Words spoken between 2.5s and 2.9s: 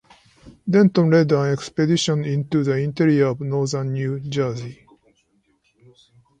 the